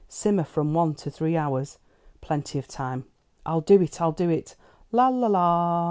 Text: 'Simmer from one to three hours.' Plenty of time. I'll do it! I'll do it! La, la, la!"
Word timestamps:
'Simmer 0.07 0.43
from 0.43 0.73
one 0.73 0.95
to 0.95 1.11
three 1.11 1.37
hours.' 1.37 1.77
Plenty 2.21 2.57
of 2.57 2.67
time. 2.67 3.05
I'll 3.45 3.61
do 3.61 3.79
it! 3.83 4.01
I'll 4.01 4.11
do 4.11 4.29
it! 4.31 4.55
La, 4.91 5.09
la, 5.09 5.27
la!" 5.27 5.79